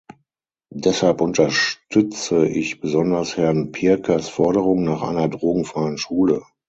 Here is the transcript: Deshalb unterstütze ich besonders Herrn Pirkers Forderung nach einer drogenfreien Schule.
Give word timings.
Deshalb 0.73 1.21
unterstütze 1.21 2.47
ich 2.47 2.79
besonders 2.81 3.37
Herrn 3.37 3.71
Pirkers 3.71 4.29
Forderung 4.29 4.83
nach 4.83 5.03
einer 5.03 5.29
drogenfreien 5.29 5.99
Schule. 5.99 6.41